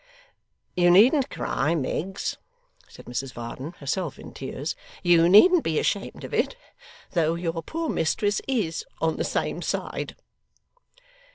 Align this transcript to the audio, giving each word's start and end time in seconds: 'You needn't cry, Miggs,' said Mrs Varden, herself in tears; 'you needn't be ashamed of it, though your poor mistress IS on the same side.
'You 0.75 0.89
needn't 0.89 1.29
cry, 1.29 1.75
Miggs,' 1.75 2.39
said 2.87 3.05
Mrs 3.05 3.33
Varden, 3.33 3.73
herself 3.73 4.17
in 4.17 4.33
tears; 4.33 4.75
'you 5.03 5.29
needn't 5.29 5.63
be 5.63 5.77
ashamed 5.77 6.23
of 6.23 6.33
it, 6.33 6.55
though 7.11 7.35
your 7.35 7.61
poor 7.61 7.87
mistress 7.87 8.41
IS 8.47 8.83
on 8.99 9.17
the 9.17 9.23
same 9.23 9.61
side. 9.61 10.15